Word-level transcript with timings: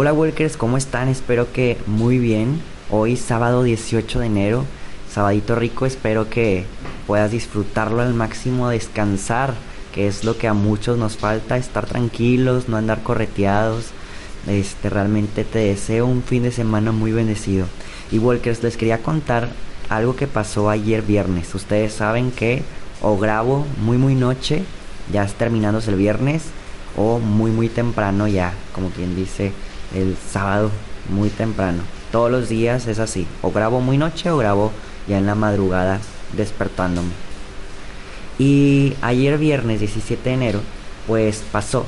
Hola 0.00 0.12
Walkers, 0.12 0.56
¿cómo 0.56 0.76
están? 0.76 1.08
Espero 1.08 1.52
que 1.52 1.76
muy 1.88 2.18
bien. 2.18 2.62
Hoy 2.88 3.16
sábado 3.16 3.64
18 3.64 4.20
de 4.20 4.26
enero, 4.26 4.64
sabadito 5.12 5.56
rico, 5.56 5.86
espero 5.86 6.30
que 6.30 6.66
puedas 7.08 7.32
disfrutarlo 7.32 8.00
al 8.00 8.14
máximo, 8.14 8.68
descansar, 8.68 9.54
que 9.92 10.06
es 10.06 10.22
lo 10.22 10.38
que 10.38 10.46
a 10.46 10.54
muchos 10.54 10.98
nos 10.98 11.16
falta, 11.16 11.56
estar 11.56 11.86
tranquilos, 11.86 12.68
no 12.68 12.76
andar 12.76 13.02
correteados. 13.02 13.86
Este, 14.46 14.88
realmente 14.88 15.42
te 15.42 15.58
deseo 15.58 16.06
un 16.06 16.22
fin 16.22 16.44
de 16.44 16.52
semana 16.52 16.92
muy 16.92 17.10
bendecido. 17.10 17.66
Y 18.12 18.20
Walkers, 18.20 18.62
les 18.62 18.76
quería 18.76 19.02
contar 19.02 19.48
algo 19.88 20.14
que 20.14 20.28
pasó 20.28 20.70
ayer 20.70 21.02
viernes. 21.02 21.52
Ustedes 21.56 21.92
saben 21.92 22.30
que 22.30 22.62
o 23.02 23.18
grabo 23.18 23.66
muy 23.82 23.98
muy 23.98 24.14
noche, 24.14 24.62
ya 25.12 25.26
terminándose 25.26 25.90
el 25.90 25.96
viernes, 25.96 26.44
o 26.96 27.18
muy 27.18 27.50
muy 27.50 27.68
temprano 27.68 28.28
ya, 28.28 28.52
como 28.72 28.90
quien 28.90 29.16
dice, 29.16 29.52
el 29.94 30.16
sábado 30.16 30.70
muy 31.08 31.30
temprano. 31.30 31.82
Todos 32.12 32.30
los 32.30 32.48
días 32.48 32.86
es 32.86 32.98
así, 32.98 33.26
o 33.42 33.50
grabo 33.50 33.80
muy 33.80 33.98
noche 33.98 34.30
o 34.30 34.36
grabo 34.36 34.72
ya 35.06 35.18
en 35.18 35.26
la 35.26 35.34
madrugada 35.34 36.00
despertándome. 36.36 37.10
Y 38.38 38.94
ayer 39.02 39.38
viernes 39.38 39.80
17 39.80 40.28
de 40.28 40.34
enero, 40.34 40.60
pues 41.06 41.42
pasó 41.50 41.84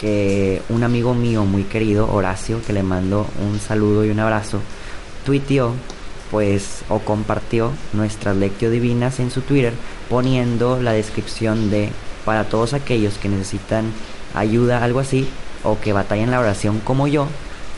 que 0.00 0.60
un 0.68 0.84
amigo 0.84 1.14
mío 1.14 1.44
muy 1.44 1.64
querido, 1.64 2.12
Horacio, 2.12 2.60
que 2.66 2.72
le 2.72 2.82
mando 2.82 3.26
un 3.40 3.58
saludo 3.58 4.04
y 4.04 4.10
un 4.10 4.20
abrazo, 4.20 4.60
tuiteó 5.24 5.72
pues 6.30 6.82
o 6.88 6.98
compartió 6.98 7.70
nuestras 7.92 8.36
lectio 8.36 8.70
divinas 8.70 9.20
en 9.20 9.30
su 9.30 9.42
Twitter 9.42 9.72
poniendo 10.10 10.80
la 10.82 10.92
descripción 10.92 11.70
de 11.70 11.90
para 12.24 12.44
todos 12.44 12.74
aquellos 12.74 13.14
que 13.14 13.28
necesitan 13.28 13.92
ayuda, 14.34 14.82
algo 14.82 14.98
así, 14.98 15.28
o 15.66 15.80
que 15.80 15.92
batallan 15.92 16.30
la 16.30 16.40
oración 16.40 16.80
como 16.80 17.08
yo, 17.08 17.26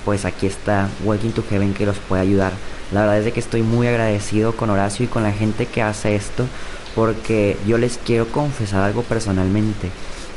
pues 0.04 0.24
aquí 0.24 0.46
está 0.46 0.88
Walking 1.04 1.30
to 1.30 1.42
Heaven 1.48 1.74
que 1.74 1.86
los 1.86 1.96
puede 1.96 2.22
ayudar. 2.22 2.52
La 2.92 3.00
verdad 3.00 3.18
es 3.18 3.24
de 3.24 3.32
que 3.32 3.40
estoy 3.40 3.62
muy 3.62 3.86
agradecido 3.86 4.52
con 4.52 4.70
Horacio 4.70 5.04
y 5.04 5.08
con 5.08 5.22
la 5.22 5.32
gente 5.32 5.66
que 5.66 5.82
hace 5.82 6.14
esto, 6.14 6.46
porque 6.94 7.56
yo 7.66 7.78
les 7.78 7.98
quiero 7.98 8.26
confesar 8.28 8.82
algo 8.82 9.02
personalmente. 9.02 9.90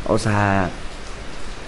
O 0.07 0.17
sea, 0.17 0.69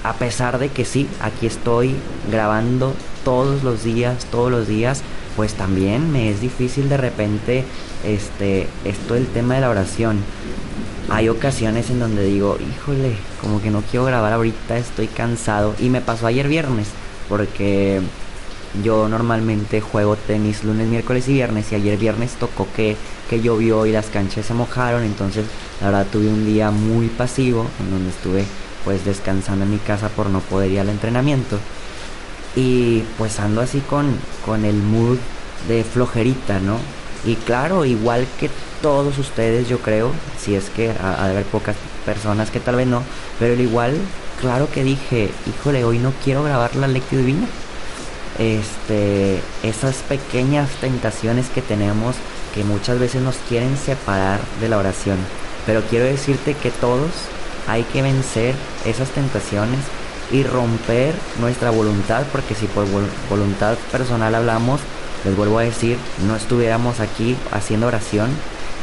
a 0.03 0.13
pesar 0.13 0.57
de 0.57 0.69
que 0.69 0.85
sí, 0.85 1.07
aquí 1.21 1.47
estoy 1.47 1.95
grabando 2.29 2.93
todos 3.23 3.63
los 3.63 3.83
días, 3.83 4.25
todos 4.25 4.51
los 4.51 4.67
días, 4.67 5.01
pues 5.35 5.53
también 5.53 6.11
me 6.11 6.29
es 6.29 6.41
difícil 6.41 6.89
de 6.89 6.97
repente 6.97 7.63
este 8.05 8.67
esto 8.85 9.15
el 9.15 9.27
tema 9.27 9.55
de 9.55 9.61
la 9.61 9.69
oración. 9.69 10.19
Hay 11.09 11.29
ocasiones 11.29 11.89
en 11.89 11.99
donde 11.99 12.23
digo, 12.23 12.57
híjole, 12.59 13.15
como 13.41 13.61
que 13.61 13.69
no 13.69 13.81
quiero 13.81 14.05
grabar 14.05 14.33
ahorita, 14.33 14.77
estoy 14.77 15.07
cansado. 15.07 15.75
Y 15.79 15.89
me 15.89 16.01
pasó 16.01 16.27
ayer 16.27 16.47
viernes, 16.47 16.87
porque 17.29 18.01
yo 18.83 19.07
normalmente 19.07 19.81
juego 19.81 20.15
tenis 20.15 20.63
lunes, 20.63 20.87
miércoles 20.87 21.27
y 21.27 21.33
viernes. 21.33 21.71
Y 21.71 21.75
ayer 21.75 21.97
viernes 21.97 22.33
tocó 22.33 22.67
que, 22.75 22.95
que 23.29 23.41
llovió 23.41 23.85
y 23.85 23.91
las 23.91 24.07
canchas 24.07 24.45
se 24.45 24.53
mojaron. 24.53 25.03
Entonces, 25.03 25.45
la 25.81 25.87
verdad, 25.87 26.07
tuve 26.11 26.27
un 26.27 26.45
día 26.45 26.71
muy 26.71 27.07
pasivo, 27.07 27.67
en 27.79 27.91
donde 27.91 28.09
estuve 28.09 28.45
pues 28.85 29.05
descansando 29.05 29.63
en 29.65 29.71
mi 29.71 29.77
casa 29.77 30.09
por 30.09 30.29
no 30.29 30.39
poder 30.39 30.71
ir 30.71 30.79
al 30.79 30.89
entrenamiento. 30.89 31.59
Y 32.55 33.03
pues 33.17 33.39
ando 33.39 33.61
así 33.61 33.79
con, 33.81 34.15
con 34.45 34.65
el 34.65 34.75
mood 34.75 35.17
de 35.67 35.83
flojerita, 35.83 36.59
¿no? 36.59 36.77
Y 37.25 37.35
claro, 37.35 37.85
igual 37.85 38.27
que 38.39 38.49
todos 38.81 39.17
ustedes, 39.17 39.69
yo 39.69 39.79
creo, 39.79 40.11
si 40.39 40.55
es 40.55 40.69
que 40.69 40.91
ha, 40.91 41.25
de 41.25 41.31
haber 41.31 41.45
pocas 41.45 41.75
personas 42.05 42.51
que 42.51 42.59
tal 42.59 42.75
vez 42.75 42.87
no, 42.87 43.01
pero 43.39 43.53
al 43.53 43.61
igual, 43.61 43.95
claro 44.41 44.67
que 44.69 44.83
dije, 44.83 45.29
híjole, 45.47 45.85
hoy 45.85 45.99
no 45.99 46.11
quiero 46.23 46.43
grabar 46.43 46.75
la 46.75 46.87
lectio 46.87 47.19
divina. 47.19 47.47
Este, 48.39 49.39
esas 49.61 49.97
pequeñas 49.97 50.69
tentaciones 50.81 51.49
que 51.49 51.61
tenemos 51.61 52.15
que 52.53 52.63
muchas 52.63 52.99
veces 52.99 53.21
nos 53.21 53.35
quieren 53.47 53.77
separar 53.77 54.39
de 54.59 54.69
la 54.69 54.77
oración. 54.77 55.17
Pero 55.65 55.81
quiero 55.89 56.05
decirte 56.05 56.55
que 56.55 56.71
todos 56.71 57.11
hay 57.67 57.83
que 57.83 58.01
vencer 58.01 58.55
esas 58.85 59.09
tentaciones 59.11 59.79
y 60.31 60.43
romper 60.43 61.13
nuestra 61.39 61.69
voluntad, 61.69 62.23
porque 62.31 62.55
si 62.55 62.65
por 62.67 62.85
vol- 62.85 63.07
voluntad 63.29 63.77
personal 63.91 64.33
hablamos, 64.35 64.81
les 65.25 65.35
vuelvo 65.35 65.59
a 65.59 65.63
decir, 65.63 65.97
no 66.27 66.35
estuviéramos 66.35 66.99
aquí 66.99 67.35
haciendo 67.51 67.87
oración, 67.87 68.29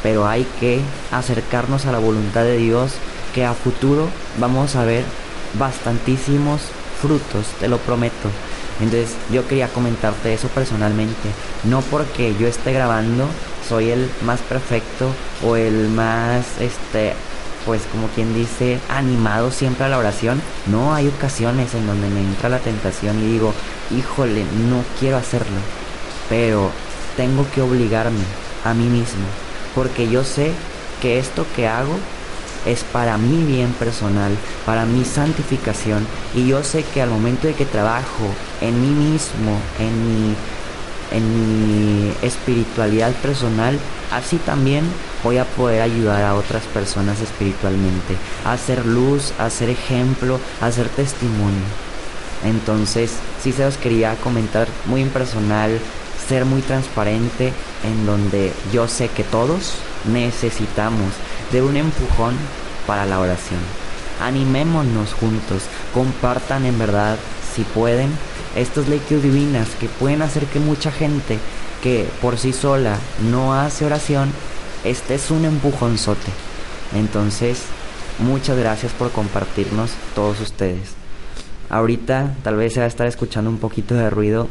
pero 0.03 0.27
hay 0.27 0.47
que 0.59 0.81
acercarnos 1.11 1.87
a 1.87 1.93
la 1.93 1.99
voluntad 1.99 2.43
de 2.43 2.57
Dios, 2.57 2.93
que 3.35 3.45
a 3.45 3.55
futuro 3.55 4.09
vamos 4.39 4.77
a 4.77 4.85
ver 4.85 5.05
bastantísimos 5.59 6.61
frutos, 7.01 7.47
te 7.59 7.69
lo 7.69 7.79
prometo. 7.79 8.31
Entonces 8.81 9.15
yo 9.31 9.47
quería 9.47 9.69
comentarte 9.69 10.33
eso 10.33 10.49
personalmente, 10.49 11.29
no 11.65 11.81
porque 11.83 12.35
yo 12.39 12.47
esté 12.47 12.73
grabando 12.73 13.27
soy 13.69 13.91
el 13.91 14.11
más 14.23 14.41
perfecto 14.41 15.11
o 15.45 15.55
el 15.55 15.89
más 15.91 16.45
este 16.61 17.13
pues 17.65 17.83
como 17.93 18.09
quien 18.09 18.35
dice, 18.35 18.81
animado 18.89 19.51
siempre 19.51 19.85
a 19.85 19.89
la 19.89 19.99
oración. 19.99 20.41
No, 20.67 20.95
hay 20.95 21.09
ocasiones 21.09 21.75
en 21.75 21.87
donde 21.87 22.09
me 22.09 22.21
entra 22.21 22.49
la 22.49 22.59
tentación 22.59 23.19
y 23.21 23.33
digo, 23.33 23.53
híjole, 23.97 24.45
no 24.69 24.83
quiero 24.99 25.19
hacerlo. 25.19 25.59
Pero 26.31 26.71
tengo 27.19 27.47
que 27.55 27.61
obligarme 27.61 28.25
a 28.65 28.73
mí 28.73 28.87
mismo. 28.87 29.27
Porque 29.75 30.09
yo 30.09 30.25
sé 30.25 30.53
que 31.03 31.19
esto 31.19 31.45
que 31.55 31.69
hago 31.69 31.95
es 32.65 32.83
para 32.85 33.19
mi 33.19 33.45
bien 33.45 33.73
personal, 33.75 34.33
para 34.65 34.87
mi 34.87 35.05
santificación. 35.05 36.07
Y 36.35 36.47
yo 36.47 36.65
sé 36.65 36.85
que 36.85 37.03
al 37.03 37.11
momento 37.11 37.47
de 37.47 37.55
que 37.55 37.67
trabajo 37.67 38.25
en 38.63 38.81
mí 38.81 39.11
mismo, 39.11 39.61
en 39.79 40.29
mi 40.29 40.35
en 41.11 42.05
mi 42.07 42.13
espiritualidad 42.23 43.13
personal, 43.15 43.79
así 44.13 44.37
también 44.37 44.85
voy 45.23 45.39
a 45.39 45.45
poder 45.45 45.83
ayudar 45.83 46.23
a 46.23 46.35
otras 46.35 46.63
personas 46.65 47.21
espiritualmente, 47.21 48.17
a 48.45 48.53
hacer 48.53 48.87
luz, 48.87 49.33
a 49.39 49.47
hacer 49.47 49.71
ejemplo, 49.71 50.39
a 50.61 50.67
hacer 50.67 50.89
testimonio. 50.89 51.65
Entonces, 52.45 53.13
sí 53.43 53.53
se 53.53 53.65
los 53.65 53.77
quería 53.77 54.15
comentar 54.17 54.67
muy 54.87 55.03
impersonal, 55.03 55.79
ser 56.31 56.45
muy 56.45 56.63
transparente, 56.63 57.53
en 57.83 58.07
donde 58.07 58.53
yo 58.73 58.87
sé 58.87 59.09
que 59.09 59.25
todos 59.25 59.75
necesitamos 60.05 61.11
de 61.51 61.61
un 61.61 61.77
empujón 61.77 62.37
para 62.87 63.05
la 63.05 63.19
oración. 63.19 63.59
Animémonos 64.23 65.13
juntos, 65.13 65.65
compartan 65.93 66.67
en 66.67 66.79
verdad, 66.79 67.17
si 67.53 67.65
pueden, 67.65 68.11
estas 68.55 68.87
lecturas 68.87 69.25
divinas 69.25 69.71
que 69.81 69.89
pueden 69.89 70.23
hacer 70.23 70.45
que 70.45 70.61
mucha 70.61 70.93
gente 70.93 71.41
que 71.83 72.07
por 72.23 72.39
sí 72.39 72.53
sola 72.53 72.97
no 73.29 73.53
hace 73.53 73.85
oración, 73.85 74.31
este 74.85 75.17
es 75.17 75.33
un 75.33 75.45
empujonzote. 75.45 76.31
Entonces, 76.95 77.63
muchas 78.21 78.57
gracias 78.57 78.93
por 78.93 79.11
compartirnos 79.11 79.91
todos 80.15 80.41
ustedes. 80.41 80.91
Ahorita 81.71 82.37
tal 82.45 82.55
vez 82.55 82.75
se 82.75 82.79
va 82.79 82.85
a 82.85 82.89
estar 82.89 83.09
escuchando 83.09 83.51
un 83.51 83.59
poquito 83.59 83.97
de 83.97 84.11
ruido 84.11 84.49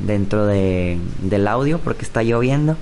dentro 0.00 0.46
de, 0.46 0.98
del 1.22 1.48
audio 1.48 1.78
porque 1.78 2.04
está 2.04 2.22
lloviendo. 2.22 2.76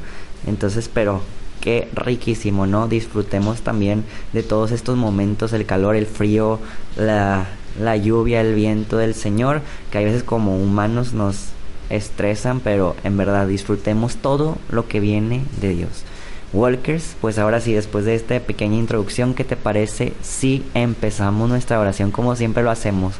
Entonces, 0.46 0.90
pero 0.92 1.20
qué 1.60 1.88
riquísimo, 1.94 2.66
¿no? 2.66 2.88
Disfrutemos 2.88 3.60
también 3.60 4.04
de 4.32 4.42
todos 4.42 4.72
estos 4.72 4.96
momentos, 4.96 5.52
el 5.52 5.66
calor, 5.66 5.96
el 5.96 6.06
frío, 6.06 6.58
la, 6.96 7.46
la 7.78 7.96
lluvia, 7.96 8.40
el 8.40 8.54
viento 8.54 8.96
del 8.96 9.14
Señor, 9.14 9.60
que 9.90 9.98
a 9.98 10.02
veces 10.02 10.22
como 10.22 10.56
humanos 10.56 11.12
nos 11.12 11.50
estresan, 11.90 12.60
pero 12.60 12.96
en 13.04 13.16
verdad 13.16 13.46
disfrutemos 13.46 14.16
todo 14.16 14.56
lo 14.70 14.88
que 14.88 15.00
viene 15.00 15.42
de 15.60 15.70
Dios. 15.70 16.04
Walkers, 16.52 17.16
pues 17.20 17.38
ahora 17.38 17.60
sí, 17.60 17.72
después 17.72 18.04
de 18.04 18.14
esta 18.14 18.40
pequeña 18.40 18.76
introducción, 18.76 19.34
¿qué 19.34 19.44
te 19.44 19.56
parece 19.56 20.14
si 20.22 20.64
empezamos 20.74 21.48
nuestra 21.48 21.78
oración 21.78 22.10
como 22.10 22.34
siempre 22.34 22.62
lo 22.62 22.70
hacemos? 22.70 23.14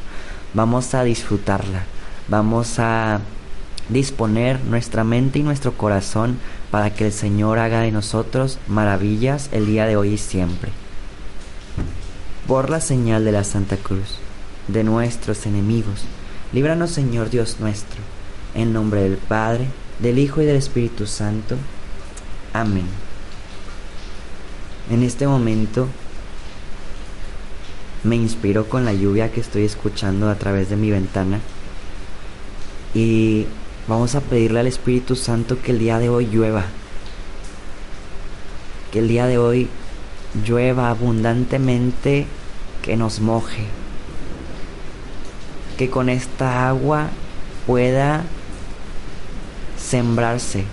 Vamos 0.52 0.94
a 0.94 1.04
disfrutarla, 1.04 1.84
vamos 2.28 2.78
a 2.78 3.20
disponer 3.92 4.60
nuestra 4.64 5.04
mente 5.04 5.38
y 5.38 5.42
nuestro 5.42 5.72
corazón 5.72 6.38
para 6.70 6.94
que 6.94 7.06
el 7.06 7.12
Señor 7.12 7.58
haga 7.58 7.80
de 7.80 7.92
nosotros 7.92 8.58
maravillas 8.68 9.48
el 9.52 9.66
día 9.66 9.86
de 9.86 9.96
hoy 9.96 10.14
y 10.14 10.18
siempre. 10.18 10.70
Por 12.46 12.70
la 12.70 12.80
señal 12.80 13.24
de 13.24 13.32
la 13.32 13.44
Santa 13.44 13.76
Cruz, 13.76 14.18
de 14.68 14.84
nuestros 14.84 15.46
enemigos, 15.46 16.04
Líbranos, 16.52 16.90
Señor 16.90 17.30
Dios 17.30 17.58
nuestro, 17.60 18.00
en 18.56 18.72
nombre 18.72 19.02
del 19.02 19.18
Padre, 19.18 19.66
del 20.00 20.18
Hijo 20.18 20.42
y 20.42 20.46
del 20.46 20.56
Espíritu 20.56 21.06
Santo. 21.06 21.54
Amén. 22.52 22.86
En 24.90 25.04
este 25.04 25.28
momento 25.28 25.86
me 28.02 28.16
inspiro 28.16 28.68
con 28.68 28.84
la 28.84 28.92
lluvia 28.92 29.30
que 29.30 29.40
estoy 29.40 29.62
escuchando 29.62 30.28
a 30.28 30.34
través 30.34 30.68
de 30.70 30.74
mi 30.74 30.90
ventana 30.90 31.38
y 32.94 33.46
vamos 33.90 34.14
a 34.14 34.20
pedirle 34.20 34.60
al 34.60 34.68
Espíritu 34.68 35.16
Santo 35.16 35.60
que 35.60 35.72
el 35.72 35.80
día 35.80 35.98
de 35.98 36.08
hoy 36.08 36.26
llueva. 36.26 36.64
Que 38.92 39.00
el 39.00 39.08
día 39.08 39.26
de 39.26 39.36
hoy 39.36 39.68
llueva 40.46 40.90
abundantemente, 40.90 42.26
que 42.82 42.96
nos 42.96 43.18
moje. 43.18 43.64
Que 45.76 45.90
con 45.90 46.08
esta 46.08 46.68
agua 46.68 47.08
pueda 47.66 48.22
sembrarse 49.76 50.64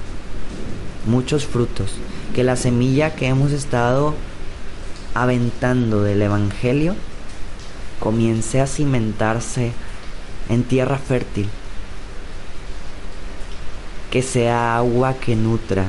muchos 1.07 1.47
frutos. 1.47 1.95
Que 2.35 2.43
la 2.43 2.55
semilla 2.55 3.15
que 3.15 3.25
hemos 3.25 3.51
estado 3.51 4.13
aventando 5.15 6.03
del 6.03 6.21
Evangelio 6.21 6.95
comience 7.99 8.61
a 8.61 8.67
cimentarse 8.67 9.71
en 10.49 10.63
tierra 10.63 10.99
fértil. 10.99 11.49
Que 14.11 14.21
sea 14.21 14.77
agua 14.77 15.15
que 15.15 15.35
nutra. 15.35 15.85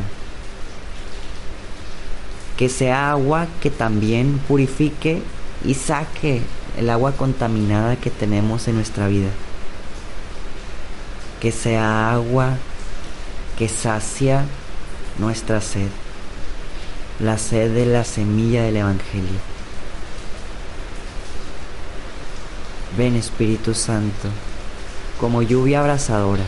Que 2.56 2.68
sea 2.68 3.10
agua 3.12 3.46
que 3.60 3.70
también 3.70 4.38
purifique 4.48 5.22
y 5.64 5.74
saque 5.74 6.42
el 6.76 6.90
agua 6.90 7.12
contaminada 7.12 7.96
que 7.96 8.10
tenemos 8.10 8.68
en 8.68 8.76
nuestra 8.76 9.08
vida. 9.08 9.30
Que 11.40 11.52
sea 11.52 12.12
agua 12.12 12.56
que 13.58 13.68
sacia 13.68 14.44
nuestra 15.18 15.60
sed, 15.60 15.88
la 17.18 17.38
sed 17.38 17.74
de 17.74 17.86
la 17.86 18.04
semilla 18.04 18.62
del 18.62 18.76
Evangelio. 18.76 19.40
Ven 22.96 23.16
Espíritu 23.16 23.74
Santo, 23.74 24.28
como 25.20 25.42
lluvia 25.42 25.80
abrasadora, 25.80 26.44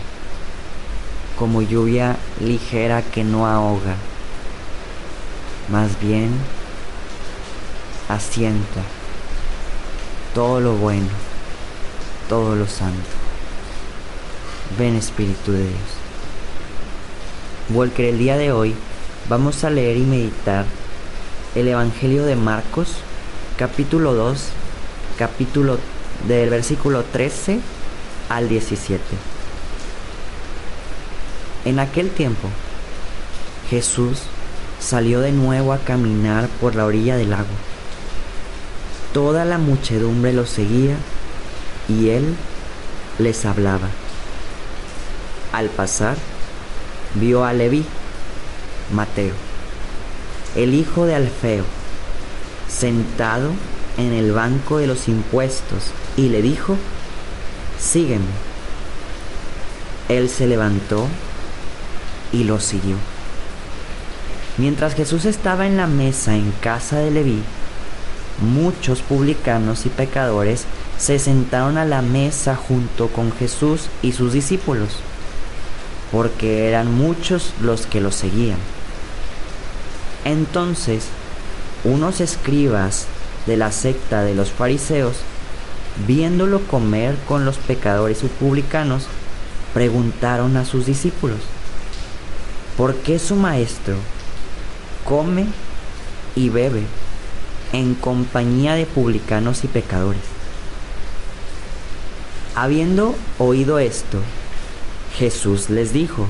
como 1.40 1.62
lluvia 1.62 2.18
ligera 2.38 3.00
que 3.00 3.24
no 3.24 3.46
ahoga, 3.46 3.96
más 5.70 5.98
bien 5.98 6.28
asienta 8.10 8.82
todo 10.34 10.60
lo 10.60 10.74
bueno, 10.74 11.08
todo 12.28 12.56
lo 12.56 12.66
santo. 12.66 13.08
Ven 14.78 14.96
Espíritu 14.96 15.52
de 15.52 15.62
Dios. 15.62 15.90
Walker, 17.70 18.04
el 18.04 18.18
día 18.18 18.36
de 18.36 18.52
hoy 18.52 18.74
vamos 19.30 19.64
a 19.64 19.70
leer 19.70 19.96
y 19.96 20.02
meditar 20.02 20.66
el 21.54 21.68
Evangelio 21.68 22.26
de 22.26 22.36
Marcos, 22.36 22.96
capítulo 23.56 24.12
2, 24.12 24.44
capítulo 25.18 25.78
del 26.28 26.50
versículo 26.50 27.02
13 27.02 27.60
al 28.28 28.50
17. 28.50 29.39
En 31.64 31.78
aquel 31.78 32.10
tiempo, 32.10 32.48
Jesús 33.68 34.22
salió 34.80 35.20
de 35.20 35.32
nuevo 35.32 35.72
a 35.72 35.78
caminar 35.78 36.48
por 36.60 36.74
la 36.74 36.86
orilla 36.86 37.16
del 37.16 37.30
lago. 37.30 37.44
Toda 39.12 39.44
la 39.44 39.58
muchedumbre 39.58 40.32
lo 40.32 40.46
seguía 40.46 40.96
y 41.88 42.08
él 42.10 42.34
les 43.18 43.44
hablaba. 43.44 43.88
Al 45.52 45.68
pasar, 45.68 46.16
vio 47.14 47.44
a 47.44 47.52
Leví, 47.52 47.84
Mateo, 48.92 49.34
el 50.56 50.74
hijo 50.74 51.04
de 51.04 51.16
Alfeo, 51.16 51.64
sentado 52.68 53.50
en 53.98 54.12
el 54.12 54.32
banco 54.32 54.78
de 54.78 54.86
los 54.86 55.08
impuestos 55.08 55.90
y 56.16 56.28
le 56.28 56.40
dijo, 56.40 56.76
sígueme. 57.78 58.24
Él 60.08 60.28
se 60.28 60.46
levantó 60.46 61.06
y 62.32 62.44
lo 62.44 62.60
siguió. 62.60 62.96
Mientras 64.58 64.94
Jesús 64.94 65.24
estaba 65.24 65.66
en 65.66 65.76
la 65.76 65.86
mesa 65.86 66.34
en 66.34 66.52
casa 66.60 66.98
de 66.98 67.10
Leví, 67.10 67.42
muchos 68.40 69.00
publicanos 69.02 69.86
y 69.86 69.88
pecadores 69.88 70.64
se 70.98 71.18
sentaron 71.18 71.78
a 71.78 71.84
la 71.84 72.02
mesa 72.02 72.56
junto 72.56 73.08
con 73.08 73.32
Jesús 73.32 73.88
y 74.02 74.12
sus 74.12 74.32
discípulos 74.32 75.00
porque 76.12 76.68
eran 76.68 76.92
muchos 76.92 77.52
los 77.60 77.86
que 77.86 78.00
lo 78.00 78.10
seguían. 78.10 78.58
Entonces, 80.24 81.06
unos 81.84 82.20
escribas 82.20 83.06
de 83.46 83.56
la 83.56 83.72
secta 83.72 84.22
de 84.22 84.34
los 84.34 84.50
fariseos, 84.50 85.16
viéndolo 86.06 86.60
comer 86.66 87.16
con 87.26 87.44
los 87.44 87.56
pecadores 87.56 88.22
y 88.22 88.26
publicanos, 88.26 89.06
preguntaron 89.72 90.56
a 90.56 90.64
sus 90.64 90.86
discípulos, 90.86 91.38
¿por 92.80 92.94
qué 92.94 93.18
su 93.18 93.36
maestro 93.36 93.94
come 95.04 95.44
y 96.34 96.48
bebe 96.48 96.82
en 97.74 97.94
compañía 97.94 98.72
de 98.72 98.86
publicanos 98.86 99.64
y 99.64 99.66
pecadores? 99.66 100.22
Habiendo 102.54 103.14
oído 103.38 103.78
esto, 103.78 104.20
Jesús 105.14 105.68
les 105.68 105.92
dijo, 105.92 106.26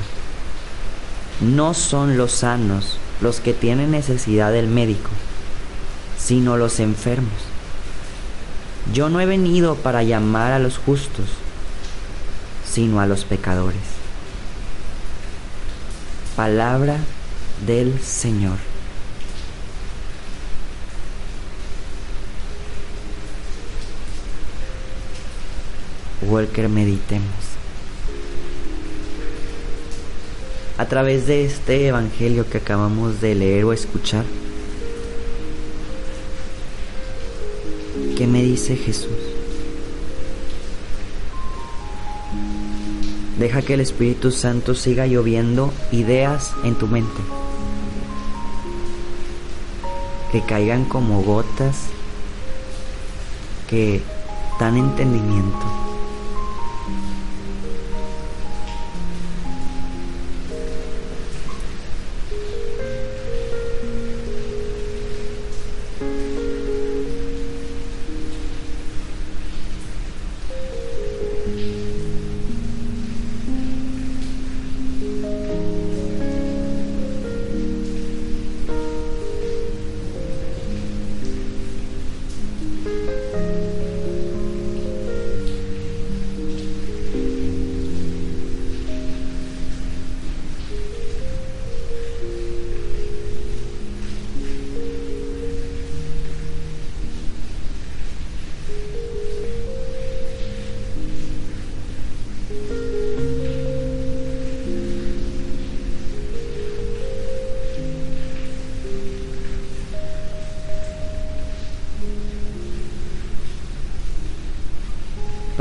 no 1.40 1.72
son 1.72 2.18
los 2.18 2.32
sanos 2.32 2.98
los 3.20 3.38
que 3.38 3.54
tienen 3.54 3.92
necesidad 3.92 4.50
del 4.50 4.66
médico, 4.66 5.10
sino 6.18 6.56
los 6.56 6.80
enfermos. 6.80 7.30
Yo 8.92 9.08
no 9.08 9.20
he 9.20 9.26
venido 9.26 9.76
para 9.76 10.02
llamar 10.02 10.50
a 10.50 10.58
los 10.58 10.78
justos, 10.78 11.26
sino 12.68 13.00
a 13.00 13.06
los 13.06 13.24
pecadores. 13.24 13.99
Palabra 16.40 16.96
del 17.66 18.00
Señor. 18.00 18.56
Walker, 26.22 26.70
meditemos. 26.70 27.26
a 30.78 30.86
través 30.86 31.26
de 31.26 31.44
este 31.44 31.88
Evangelio 31.88 32.48
que 32.48 32.56
acabamos 32.56 33.20
de 33.20 33.34
leer 33.34 33.66
o 33.66 33.74
escuchar. 33.74 34.24
¿Qué 38.16 38.26
me 38.26 38.42
dice 38.42 38.76
Jesús? 38.76 39.29
Deja 43.40 43.62
que 43.62 43.72
el 43.72 43.80
Espíritu 43.80 44.32
Santo 44.32 44.74
siga 44.74 45.06
lloviendo 45.06 45.72
ideas 45.92 46.52
en 46.62 46.74
tu 46.74 46.86
mente. 46.86 47.22
Que 50.30 50.42
caigan 50.42 50.84
como 50.84 51.22
gotas 51.22 51.86
que 53.66 54.02
dan 54.60 54.76
entendimiento. 54.76 55.89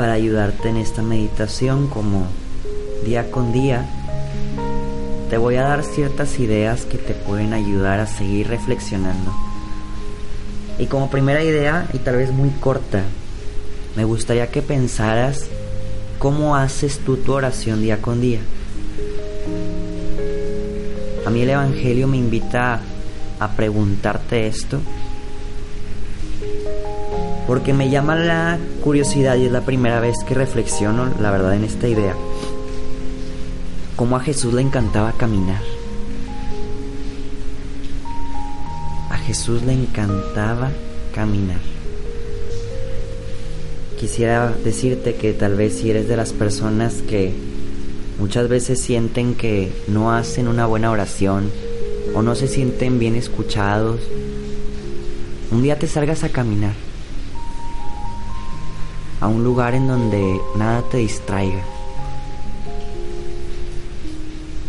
Ayudarte 0.08 0.70
en 0.70 0.78
esta 0.78 1.02
meditación 1.02 1.88
como 1.88 2.26
día 3.04 3.30
con 3.30 3.52
día. 3.52 3.84
Te 5.28 5.36
voy 5.36 5.56
a 5.56 5.62
dar 5.62 5.84
ciertas 5.84 6.38
ideas 6.38 6.86
que 6.86 6.96
te 6.96 7.12
pueden 7.12 7.52
ayudar 7.52 8.00
a 8.00 8.06
seguir 8.06 8.48
reflexionando. 8.48 9.34
Y 10.78 10.86
como 10.86 11.10
primera 11.10 11.44
idea, 11.44 11.86
y 11.92 11.98
tal 11.98 12.16
vez 12.16 12.32
muy 12.32 12.50
corta, 12.50 13.02
me 13.96 14.04
gustaría 14.04 14.50
que 14.50 14.62
pensaras 14.62 15.46
cómo 16.18 16.56
haces 16.56 17.00
tú 17.00 17.18
tu 17.18 17.32
oración 17.32 17.82
día 17.82 18.00
con 18.00 18.20
día. 18.20 18.40
A 21.26 21.30
mí 21.30 21.42
el 21.42 21.50
Evangelio 21.50 22.08
me 22.08 22.16
invita 22.16 22.80
a 23.38 23.48
preguntarte 23.50 24.46
esto 24.46 24.80
porque 27.50 27.72
me 27.72 27.90
llama 27.90 28.14
la 28.14 28.60
curiosidad 28.80 29.34
y 29.34 29.46
es 29.46 29.50
la 29.50 29.62
primera 29.62 29.98
vez 29.98 30.22
que 30.24 30.34
reflexiono, 30.34 31.12
la 31.18 31.32
verdad, 31.32 31.56
en 31.56 31.64
esta 31.64 31.88
idea. 31.88 32.14
Cómo 33.96 34.14
a 34.14 34.20
Jesús 34.20 34.54
le 34.54 34.62
encantaba 34.62 35.10
caminar. 35.10 35.60
A 39.10 39.18
Jesús 39.18 39.64
le 39.64 39.72
encantaba 39.72 40.70
caminar. 41.12 41.58
Quisiera 43.98 44.54
decirte 44.62 45.16
que 45.16 45.32
tal 45.32 45.56
vez 45.56 45.76
si 45.76 45.90
eres 45.90 46.06
de 46.06 46.16
las 46.16 46.32
personas 46.32 47.02
que 47.02 47.34
muchas 48.20 48.48
veces 48.48 48.78
sienten 48.78 49.34
que 49.34 49.72
no 49.88 50.12
hacen 50.12 50.46
una 50.46 50.66
buena 50.66 50.92
oración 50.92 51.50
o 52.14 52.22
no 52.22 52.36
se 52.36 52.46
sienten 52.46 53.00
bien 53.00 53.16
escuchados, 53.16 53.98
un 55.50 55.64
día 55.64 55.80
te 55.80 55.88
salgas 55.88 56.22
a 56.22 56.28
caminar 56.28 56.89
un 59.30 59.44
lugar 59.44 59.74
en 59.74 59.86
donde 59.86 60.40
nada 60.56 60.82
te 60.82 60.98
distraiga. 60.98 61.62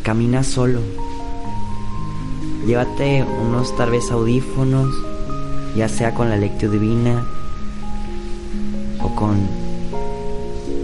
Camina 0.04 0.44
solo. 0.44 0.80
Llévate 2.66 3.24
unos 3.24 3.76
tal 3.76 3.92
vez 3.92 4.12
audífonos, 4.12 4.94
ya 5.76 5.90
sea 5.90 6.14
con 6.14 6.30
la 6.30 6.38
lectura 6.38 6.72
divina 6.72 7.26
o 9.02 9.16
con 9.16 9.48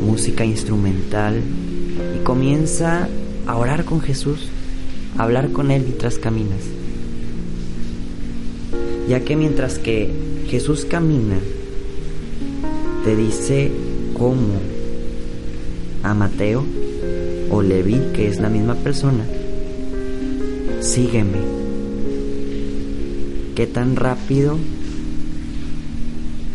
música 0.02 0.44
instrumental 0.44 1.42
y 2.16 2.24
comienza 2.24 3.08
a 3.46 3.56
orar 3.56 3.86
con 3.86 4.02
Jesús, 4.02 4.50
a 5.18 5.24
hablar 5.24 5.52
con 5.52 5.72
Él 5.72 5.84
mientras 5.84 6.18
caminas. 6.18 6.62
Ya 9.08 9.22
que 9.22 9.36
mientras 9.36 9.80
que 9.80 10.12
Jesús 10.50 10.86
camina, 10.86 11.38
te 13.08 13.16
dice 13.16 13.72
cómo 14.18 14.60
a 16.04 16.14
Mateo 16.14 16.66
o 17.50 17.62
Leví, 17.62 18.02
que 18.14 18.28
es 18.28 18.42
la 18.42 18.50
misma 18.50 18.76
persona, 18.76 19.24
sígueme. 20.82 21.38
¿Qué 23.56 23.66
tan 23.66 23.96
rápido 23.96 24.58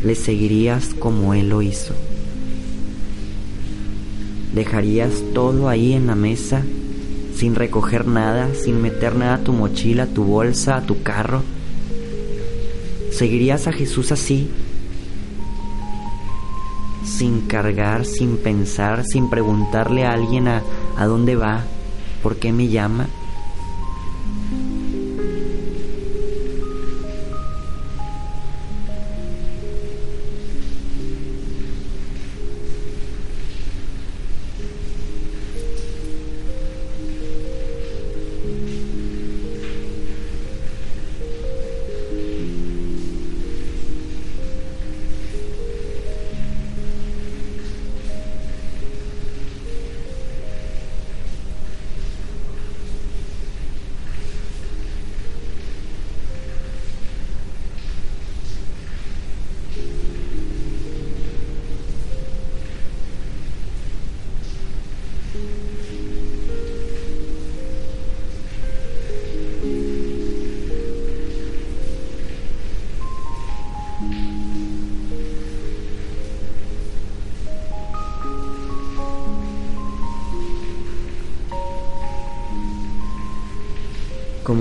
le 0.04 0.14
seguirías 0.14 0.92
como 0.92 1.32
Él 1.32 1.48
lo 1.48 1.62
hizo? 1.62 1.94
¿Dejarías 4.54 5.22
todo 5.32 5.70
ahí 5.70 5.94
en 5.94 6.06
la 6.06 6.16
mesa 6.16 6.62
sin 7.34 7.54
recoger 7.54 8.06
nada, 8.06 8.50
sin 8.54 8.82
meter 8.82 9.16
nada 9.16 9.36
a 9.36 9.42
tu 9.42 9.54
mochila, 9.54 10.02
a 10.02 10.08
tu 10.08 10.24
bolsa, 10.24 10.76
a 10.76 10.82
tu 10.82 11.02
carro? 11.02 11.44
¿Seguirías 13.10 13.68
a 13.68 13.72
Jesús 13.72 14.12
así, 14.12 14.50
sin 17.12 17.42
cargar, 17.42 18.04
sin 18.04 18.38
pensar, 18.38 19.04
sin 19.04 19.28
preguntarle 19.28 20.04
a 20.04 20.12
alguien 20.12 20.48
a, 20.48 20.62
a 20.96 21.06
dónde 21.06 21.36
va, 21.36 21.64
por 22.22 22.36
qué 22.36 22.52
me 22.52 22.68
llama. 22.68 23.06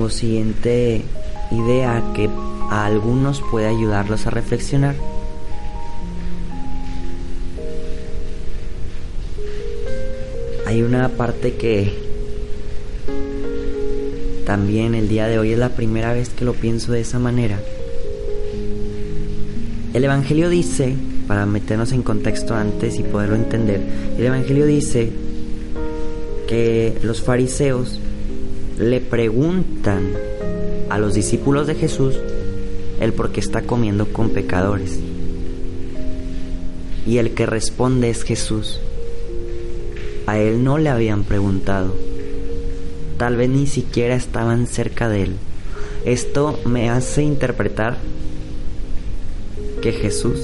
Siguiente 0.09 1.03
idea 1.51 2.03
que 2.15 2.29
a 2.69 2.85
algunos 2.85 3.41
puede 3.51 3.67
ayudarlos 3.67 4.25
a 4.27 4.29
reflexionar. 4.29 4.95
Hay 10.65 10.81
una 10.83 11.09
parte 11.09 11.55
que 11.55 11.93
también 14.45 14.95
el 14.95 15.09
día 15.09 15.27
de 15.27 15.37
hoy 15.37 15.51
es 15.51 15.59
la 15.59 15.69
primera 15.69 16.13
vez 16.13 16.29
que 16.29 16.45
lo 16.45 16.53
pienso 16.53 16.93
de 16.93 17.01
esa 17.01 17.19
manera. 17.19 17.59
El 19.93 20.05
Evangelio 20.05 20.49
dice, 20.49 20.95
para 21.27 21.45
meternos 21.45 21.91
en 21.91 22.03
contexto 22.03 22.55
antes 22.55 22.97
y 22.97 23.03
poderlo 23.03 23.35
entender, 23.35 23.81
el 24.17 24.25
Evangelio 24.25 24.65
dice 24.65 25.09
que 26.47 26.97
los 27.03 27.21
fariseos 27.21 27.99
le 28.79 29.01
preguntan 29.01 29.70
a 29.89 30.99
los 30.99 31.15
discípulos 31.15 31.65
de 31.65 31.73
Jesús 31.73 32.15
el 32.99 33.13
por 33.13 33.31
qué 33.31 33.39
está 33.39 33.63
comiendo 33.63 34.13
con 34.13 34.29
pecadores. 34.29 34.99
Y 37.07 37.17
el 37.17 37.33
que 37.33 37.47
responde 37.47 38.11
es 38.11 38.21
Jesús. 38.23 38.79
A 40.27 40.37
él 40.37 40.63
no 40.63 40.77
le 40.77 40.89
habían 40.89 41.23
preguntado. 41.23 41.95
Tal 43.17 43.37
vez 43.37 43.49
ni 43.49 43.65
siquiera 43.65 44.13
estaban 44.13 44.67
cerca 44.67 45.09
de 45.09 45.23
él. 45.23 45.35
Esto 46.05 46.59
me 46.65 46.91
hace 46.91 47.23
interpretar 47.23 47.97
que 49.81 49.93
Jesús 49.93 50.39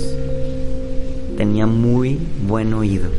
tenía 1.37 1.67
muy 1.67 2.17
buen 2.47 2.73
oído. 2.73 3.11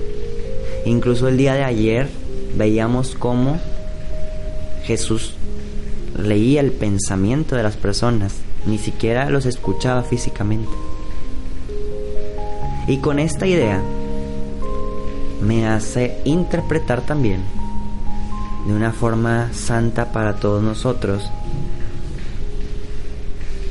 Incluso 0.84 1.28
el 1.28 1.36
día 1.36 1.54
de 1.54 1.62
ayer 1.62 2.08
veíamos 2.56 3.14
cómo 3.14 3.60
Jesús 4.82 5.34
leía 6.18 6.60
el 6.60 6.72
pensamiento 6.72 7.56
de 7.56 7.62
las 7.62 7.76
personas, 7.76 8.34
ni 8.66 8.78
siquiera 8.78 9.30
los 9.30 9.46
escuchaba 9.46 10.02
físicamente. 10.02 10.70
Y 12.86 12.98
con 12.98 13.18
esta 13.18 13.46
idea 13.46 13.80
me 15.40 15.66
hace 15.68 16.20
interpretar 16.24 17.02
también 17.02 17.42
de 18.66 18.72
una 18.72 18.92
forma 18.92 19.52
santa 19.52 20.12
para 20.12 20.36
todos 20.36 20.62
nosotros 20.62 21.30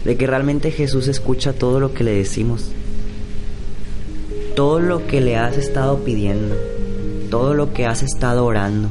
de 0.05 0.15
que 0.15 0.25
realmente 0.25 0.71
Jesús 0.71 1.09
escucha 1.09 1.51
todo 1.51 1.81
lo 1.81 1.93
que 1.93 2.05
le 2.05 2.13
decimos, 2.13 2.71
todo 4.55 4.79
lo 4.79 5.05
que 5.05 5.19
le 5.19 5.35
has 5.35 5.57
estado 5.57 5.99
pidiendo, 6.05 6.55
todo 7.29 7.53
lo 7.53 7.73
que 7.73 7.85
has 7.85 8.03
estado 8.03 8.45
orando 8.45 8.87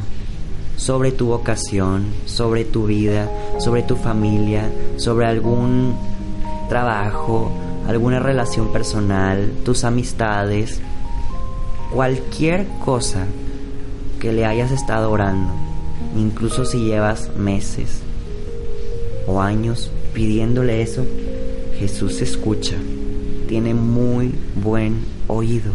sobre 0.77 1.13
tu 1.13 1.27
vocación, 1.27 2.07
sobre 2.27 2.65
tu 2.65 2.87
vida, 2.87 3.29
sobre 3.59 3.83
tu 3.83 3.97
familia, 3.97 4.71
sobre 4.97 5.27
algún 5.27 5.97
trabajo, 6.69 7.51
alguna 7.89 8.19
relación 8.19 8.73
personal, 8.73 9.53
tus 9.65 9.85
amistades, 9.85 10.81
cualquier 11.93 12.67
cosa 12.85 13.27
que 14.21 14.33
le 14.33 14.45
hayas 14.45 14.71
estado 14.71 15.11
orando, 15.11 15.53
incluso 16.17 16.65
si 16.65 16.85
llevas 16.85 17.31
meses 17.37 18.01
o 19.27 19.41
años 19.41 19.91
pidiéndole 20.13 20.83
eso, 20.83 21.05
Jesús 21.79 22.23
escucha, 22.23 22.77
tiene 23.49 23.75
muy 23.75 24.35
buen 24.55 25.05
oído. 25.29 25.73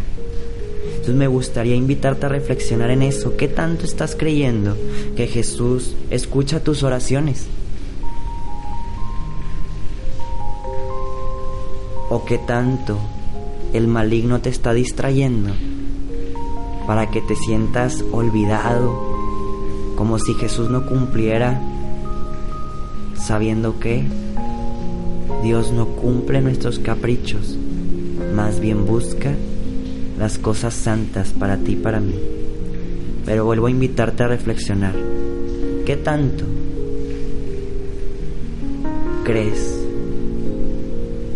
Entonces 1.02 1.18
me 1.18 1.26
gustaría 1.26 1.74
invitarte 1.74 2.26
a 2.26 2.28
reflexionar 2.28 2.92
en 2.92 3.02
eso. 3.02 3.36
¿Qué 3.36 3.48
tanto 3.48 3.84
estás 3.84 4.14
creyendo 4.14 4.76
que 5.16 5.26
Jesús 5.26 5.96
escucha 6.10 6.62
tus 6.62 6.84
oraciones? 6.84 7.46
¿O 12.08 12.24
qué 12.24 12.38
tanto 12.38 13.00
el 13.72 13.88
maligno 13.88 14.42
te 14.42 14.50
está 14.50 14.72
distrayendo 14.72 15.52
para 16.86 17.10
que 17.10 17.20
te 17.20 17.34
sientas 17.34 18.04
olvidado, 18.12 18.96
como 19.96 20.20
si 20.20 20.34
Jesús 20.34 20.70
no 20.70 20.86
cumpliera, 20.86 21.60
sabiendo 23.16 23.80
que 23.80 24.04
Dios 25.42 25.72
no 25.72 25.86
cumple 25.96 26.42
nuestros 26.42 26.78
caprichos, 26.78 27.58
más 28.36 28.60
bien 28.60 28.86
busca 28.86 29.34
las 30.18 30.38
cosas 30.38 30.74
santas 30.74 31.32
para 31.38 31.56
ti 31.56 31.72
y 31.72 31.76
para 31.76 32.00
mí. 32.00 32.14
Pero 33.24 33.44
vuelvo 33.44 33.66
a 33.66 33.70
invitarte 33.70 34.24
a 34.24 34.28
reflexionar. 34.28 34.94
¿Qué 35.86 35.96
tanto 35.96 36.44
crees 39.24 39.78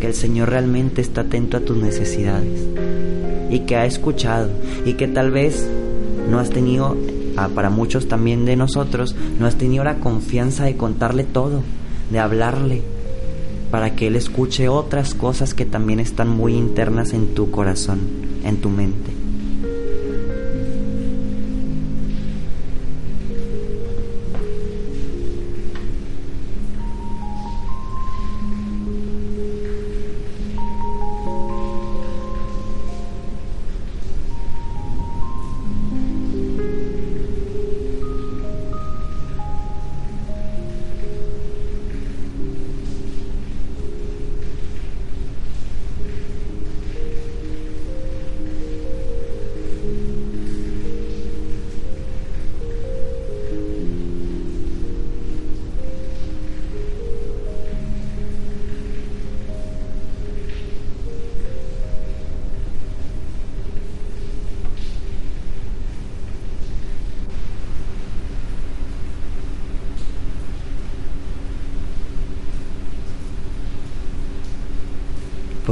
que 0.01 0.09
el 0.09 0.15
Señor 0.15 0.51
realmente 0.51 1.01
está 1.01 1.23
atento 1.23 1.57
a 1.57 1.61
tus 1.61 1.77
necesidades 1.77 2.67
y 3.51 3.61
que 3.61 3.77
ha 3.77 3.87
escuchado 3.87 4.51
y 4.85 4.95
que 4.95 5.09
tal 5.09 5.31
vez 5.31 5.67
no 6.31 6.39
has 6.39 6.51
tenido, 6.51 6.97
ah, 7.37 7.49
para 7.55 7.71
muchos 7.71 8.09
también 8.09 8.45
de 8.45 8.57
nosotros, 8.57 9.15
no 9.39 9.47
has 9.47 9.57
tenido 9.57 9.85
la 9.85 9.97
confianza 9.97 10.65
de 10.65 10.77
contarle 10.77 11.25
todo, 11.25 11.63
de 12.11 12.19
hablarle, 12.19 12.83
para 13.71 13.95
que 13.95 14.09
Él 14.09 14.17
escuche 14.17 14.69
otras 14.69 15.15
cosas 15.15 15.55
que 15.55 15.65
también 15.65 16.01
están 16.01 16.29
muy 16.29 16.55
internas 16.55 17.13
en 17.13 17.35
tu 17.35 17.51
corazón, 17.51 18.01
en 18.47 18.61
tu 18.61 18.69
mente. 18.69 19.16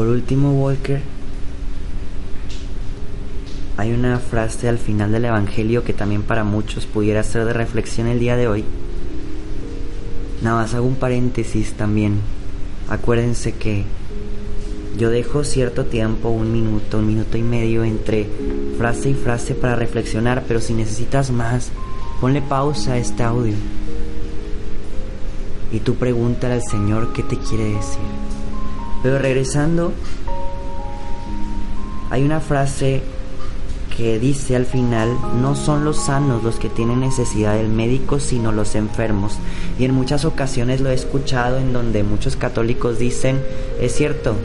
Por 0.05 0.13
último, 0.13 0.53
Walker, 0.63 1.01
hay 3.79 3.95
una 3.95 4.19
frase 4.19 4.69
al 4.69 4.77
final 4.77 5.11
del 5.13 5.25
Evangelio 5.25 5.83
que 5.83 5.95
también 5.95 6.23
para 6.23 6.45
muchos 6.45 6.85
pudiera 6.85 7.23
ser 7.23 7.47
de 7.47 7.55
reflexión 7.55 8.09
el 8.09 8.21
día 8.21 8.37
de 8.37 8.47
hoy. 8.47 8.65
Nada 10.43 10.57
más 10.57 10.75
hago 10.75 10.87
un 10.87 10.97
paréntesis 10.97 11.73
también. 11.73 12.21
Acuérdense 12.91 13.55
que 13.55 13.85
yo 14.99 15.09
dejo 15.09 15.43
cierto 15.43 15.87
tiempo, 15.87 16.29
un 16.29 16.53
minuto, 16.53 16.99
un 16.99 17.07
minuto 17.07 17.39
y 17.39 17.43
medio 17.43 17.83
entre 17.83 18.27
frase 18.77 19.09
y 19.09 19.15
frase 19.15 19.55
para 19.55 19.75
reflexionar, 19.75 20.45
pero 20.47 20.61
si 20.61 20.75
necesitas 20.75 21.31
más, 21.31 21.73
ponle 22.21 22.43
pausa 22.43 22.93
a 22.93 22.99
este 22.99 23.23
audio. 23.23 23.55
Y 25.73 25.81
tú 25.81 25.95
pregúntale 25.95 26.53
al 26.53 26.63
Señor 26.63 27.15
qué 27.15 27.23
te 27.23 27.39
quiere 27.39 27.65
decir. 27.65 28.24
Pero 29.05 29.19
regresando, 29.19 29.93
hay 32.09 32.23
una 32.23 32.41
frase 32.41 33.03
que 33.95 34.19
dice 34.19 34.57
al 34.57 34.65
final, 34.65 35.15
no 35.43 35.55
son 35.55 35.85
los 35.85 36.07
sanos 36.07 36.43
los 36.43 36.57
que 36.57 36.71
tienen 36.71 37.01
necesidad 37.01 37.55
del 37.55 37.69
médico, 37.69 38.19
sino 38.19 38.51
los 38.51 38.75
enfermos. 38.75 39.39
Y 39.79 39.85
en 39.85 39.93
muchas 39.93 40.25
ocasiones 40.25 40.81
lo 40.81 40.89
he 40.89 40.95
escuchado 40.95 41.59
en 41.59 41.75
donde 41.75 42.03
muchos 42.03 42.37
católicos 42.37 42.99
dicen, 42.99 43.43
es 43.79 43.95
cierto, 43.95 44.37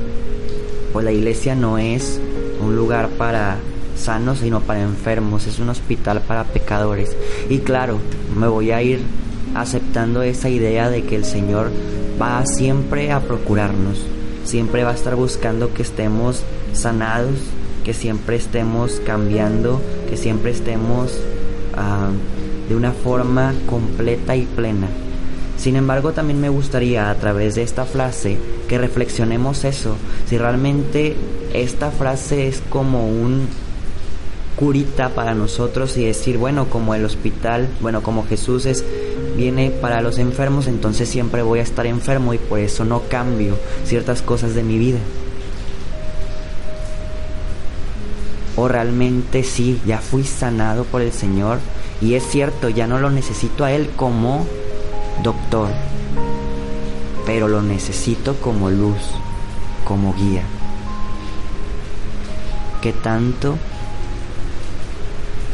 pues 0.91 1.05
la 1.05 1.13
iglesia 1.13 1.55
no 1.55 1.77
es 1.77 2.19
un 2.61 2.75
lugar 2.75 3.07
para 3.11 3.59
sanos, 3.95 4.39
sino 4.39 4.59
para 4.59 4.81
enfermos, 4.81 5.47
es 5.47 5.59
un 5.59 5.69
hospital 5.69 6.19
para 6.27 6.43
pecadores. 6.43 7.15
Y 7.49 7.59
claro, 7.59 7.97
me 8.37 8.49
voy 8.49 8.71
a 8.71 8.81
ir 8.81 8.99
aceptando 9.55 10.21
esa 10.21 10.49
idea 10.49 10.89
de 10.89 11.03
que 11.03 11.15
el 11.15 11.23
Señor 11.23 11.71
va 12.21 12.45
siempre 12.45 13.13
a 13.13 13.21
procurarnos 13.21 13.99
siempre 14.49 14.83
va 14.83 14.91
a 14.91 14.95
estar 14.95 15.15
buscando 15.15 15.73
que 15.73 15.83
estemos 15.83 16.41
sanados, 16.73 17.35
que 17.85 17.93
siempre 17.93 18.35
estemos 18.35 18.99
cambiando, 19.05 19.79
que 20.09 20.17
siempre 20.17 20.51
estemos 20.51 21.11
uh, 21.75 22.67
de 22.67 22.75
una 22.75 22.91
forma 22.91 23.53
completa 23.67 24.35
y 24.35 24.45
plena. 24.45 24.87
Sin 25.57 25.75
embargo, 25.75 26.13
también 26.13 26.41
me 26.41 26.49
gustaría 26.49 27.11
a 27.11 27.15
través 27.15 27.55
de 27.55 27.63
esta 27.63 27.85
frase 27.85 28.37
que 28.67 28.79
reflexionemos 28.79 29.65
eso, 29.65 29.95
si 30.27 30.37
realmente 30.37 31.15
esta 31.53 31.91
frase 31.91 32.47
es 32.47 32.61
como 32.69 33.07
un 33.07 33.47
curita 34.55 35.09
para 35.09 35.35
nosotros 35.35 35.95
y 35.95 36.05
decir, 36.05 36.37
bueno, 36.37 36.69
como 36.69 36.95
el 36.95 37.05
hospital, 37.05 37.67
bueno, 37.81 38.01
como 38.01 38.25
Jesús 38.25 38.65
es 38.65 38.83
viene 39.39 39.71
para 39.71 40.01
los 40.01 40.17
enfermos, 40.17 40.67
entonces 40.67 41.07
siempre 41.07 41.41
voy 41.41 41.59
a 41.59 41.63
estar 41.63 41.85
enfermo 41.85 42.33
y 42.33 42.37
por 42.37 42.59
eso 42.59 42.83
no 42.83 43.03
cambio 43.03 43.57
ciertas 43.85 44.21
cosas 44.21 44.53
de 44.53 44.63
mi 44.63 44.77
vida. 44.77 44.99
O 48.57 48.67
realmente 48.67 49.43
sí, 49.43 49.79
ya 49.85 49.99
fui 49.99 50.25
sanado 50.25 50.83
por 50.83 51.01
el 51.01 51.13
Señor 51.13 51.59
y 52.01 52.15
es 52.15 52.27
cierto, 52.27 52.67
ya 52.67 52.85
no 52.85 52.99
lo 52.99 53.11
necesito 53.11 53.63
a 53.63 53.71
Él 53.71 53.89
como 53.95 54.45
doctor, 55.23 55.69
pero 57.25 57.47
lo 57.47 57.61
necesito 57.61 58.35
como 58.41 58.69
luz, 58.69 58.99
como 59.85 60.13
guía. 60.15 60.43
¿Qué 62.81 62.91
tanto 62.91 63.57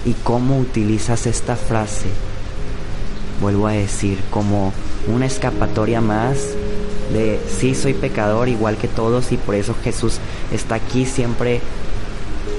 y 0.05 0.13
cómo 0.23 0.57
utilizas 0.57 1.27
esta 1.27 1.55
frase 1.55 2.09
vuelvo 3.41 3.67
a 3.67 3.73
decir, 3.73 4.19
como 4.29 4.73
una 5.07 5.25
escapatoria 5.25 6.01
más 6.01 6.37
de 7.13 7.39
sí 7.47 7.75
soy 7.75 7.93
pecador 7.93 8.49
igual 8.49 8.77
que 8.77 8.87
todos 8.87 9.31
y 9.31 9.37
por 9.37 9.55
eso 9.55 9.75
Jesús 9.83 10.19
está 10.51 10.75
aquí 10.75 11.05
siempre 11.05 11.61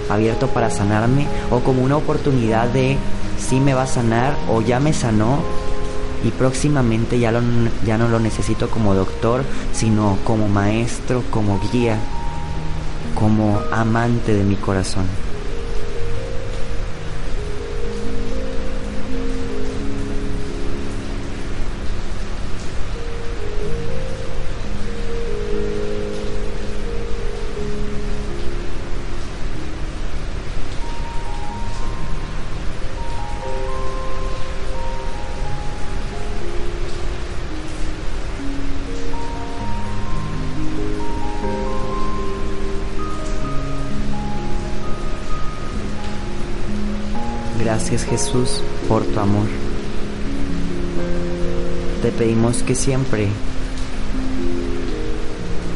abierto 0.08 0.46
para 0.48 0.70
sanarme 0.70 1.26
o 1.50 1.60
como 1.60 1.82
una 1.82 1.96
oportunidad 1.96 2.68
de 2.68 2.96
sí 3.38 3.60
me 3.60 3.74
va 3.74 3.82
a 3.82 3.86
sanar 3.86 4.36
o 4.48 4.62
ya 4.62 4.78
me 4.78 4.92
sanó 4.92 5.40
y 6.24 6.30
próximamente 6.30 7.18
ya, 7.18 7.32
ya 7.84 7.98
no 7.98 8.08
lo 8.08 8.18
necesito 8.18 8.68
como 8.70 8.94
doctor, 8.94 9.44
sino 9.72 10.16
como 10.24 10.48
maestro, 10.48 11.22
como 11.30 11.60
guía, 11.72 11.98
como 13.14 13.60
amante 13.72 14.34
de 14.34 14.44
mi 14.44 14.56
corazón. 14.56 15.04
Gracias 47.88 48.10
Jesús 48.10 48.62
por 48.88 49.04
tu 49.04 49.20
amor. 49.20 49.46
Te 52.02 52.10
pedimos 52.10 52.64
que 52.64 52.74
siempre 52.74 53.28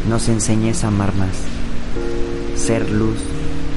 nos 0.09 0.29
enseñes 0.29 0.83
a 0.83 0.89
amar 0.89 1.15
más, 1.15 1.37
ser 2.57 2.91
luz, 2.91 3.15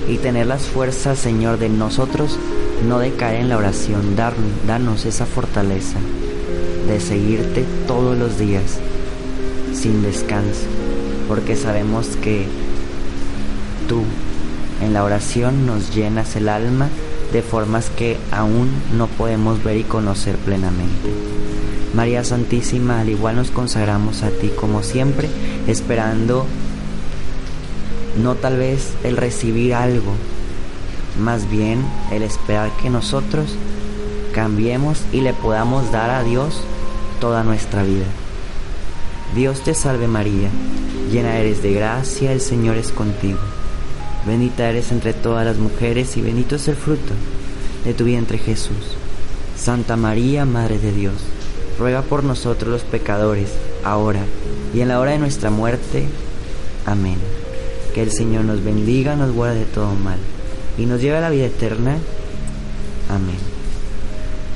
y 0.09 0.17
tener 0.17 0.47
las 0.47 0.63
fuerzas, 0.63 1.19
Señor, 1.19 1.59
de 1.59 1.69
nosotros 1.69 2.39
no 2.87 2.97
decaer 2.97 3.41
en 3.41 3.49
la 3.49 3.57
oración. 3.57 4.15
Dar, 4.15 4.33
danos 4.65 5.05
esa 5.05 5.27
fortaleza 5.27 5.99
de 6.87 6.99
seguirte 6.99 7.63
todos 7.85 8.17
los 8.17 8.39
días 8.39 8.79
sin 9.75 10.01
descanso, 10.01 10.65
porque 11.27 11.55
sabemos 11.55 12.07
que 12.15 12.47
tú 13.87 14.01
en 14.81 14.95
la 14.95 15.03
oración 15.03 15.67
nos 15.67 15.93
llenas 15.93 16.35
el 16.35 16.49
alma 16.49 16.89
de 17.33 17.41
formas 17.41 17.89
que 17.89 18.17
aún 18.31 18.69
no 18.95 19.07
podemos 19.07 19.63
ver 19.63 19.77
y 19.77 19.83
conocer 19.83 20.37
plenamente. 20.37 21.09
María 21.93 22.23
Santísima, 22.23 23.01
al 23.01 23.09
igual 23.09 23.35
nos 23.35 23.51
consagramos 23.51 24.23
a 24.23 24.29
ti 24.29 24.49
como 24.49 24.83
siempre, 24.83 25.27
esperando 25.67 26.45
no 28.21 28.35
tal 28.35 28.57
vez 28.57 28.93
el 29.03 29.17
recibir 29.17 29.73
algo, 29.73 30.13
más 31.19 31.49
bien 31.49 31.83
el 32.11 32.21
esperar 32.21 32.71
que 32.81 32.89
nosotros 32.89 33.55
cambiemos 34.33 35.01
y 35.11 35.21
le 35.21 35.33
podamos 35.33 35.91
dar 35.91 36.11
a 36.11 36.23
Dios 36.23 36.61
toda 37.19 37.43
nuestra 37.43 37.83
vida. 37.83 38.05
Dios 39.35 39.61
te 39.61 39.73
salve 39.73 40.07
María, 40.07 40.49
llena 41.11 41.37
eres 41.37 41.63
de 41.63 41.73
gracia, 41.73 42.31
el 42.31 42.41
Señor 42.41 42.77
es 42.77 42.91
contigo. 42.91 43.39
Bendita 44.25 44.69
eres 44.69 44.91
entre 44.91 45.13
todas 45.13 45.45
las 45.45 45.57
mujeres 45.57 46.15
y 46.15 46.21
bendito 46.21 46.55
es 46.55 46.67
el 46.67 46.75
fruto 46.75 47.13
de 47.83 47.93
tu 47.93 48.05
vientre 48.05 48.37
Jesús. 48.37 48.95
Santa 49.57 49.97
María, 49.97 50.45
Madre 50.45 50.79
de 50.79 50.91
Dios, 50.91 51.15
ruega 51.77 52.01
por 52.01 52.23
nosotros 52.23 52.71
los 52.71 52.81
pecadores, 52.83 53.49
ahora 53.83 54.21
y 54.73 54.81
en 54.81 54.87
la 54.87 54.99
hora 54.99 55.11
de 55.11 55.19
nuestra 55.19 55.49
muerte. 55.49 56.05
Amén. 56.85 57.17
Que 57.93 58.01
el 58.01 58.11
Señor 58.11 58.45
nos 58.45 58.63
bendiga, 58.63 59.15
nos 59.15 59.33
guarde 59.33 59.59
de 59.59 59.65
todo 59.65 59.93
mal 59.93 60.17
y 60.77 60.85
nos 60.85 61.01
lleve 61.01 61.17
a 61.17 61.21
la 61.21 61.29
vida 61.29 61.45
eterna. 61.45 61.97
Amén. 63.09 63.37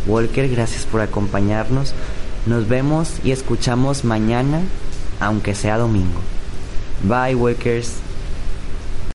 Walker, 0.08 0.50
gracias 0.50 0.86
por 0.86 1.02
acompañarnos. 1.02 1.94
Nos 2.46 2.68
vemos 2.68 3.16
y 3.24 3.32
escuchamos 3.32 4.06
mañana, 4.06 4.62
aunque 5.20 5.54
sea 5.54 5.78
domingo. 5.78 6.22
Bye, 7.04 7.36
Walkers. 7.36 8.07